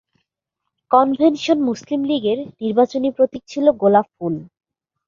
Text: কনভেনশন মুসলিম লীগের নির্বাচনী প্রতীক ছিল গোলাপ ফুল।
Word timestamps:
কনভেনশন 0.91 1.57
মুসলিম 1.69 2.01
লীগের 2.09 2.39
নির্বাচনী 2.61 3.09
প্রতীক 3.17 3.43
ছিল 3.47 3.65
গোলাপ 3.81 4.07
ফুল। 4.15 4.35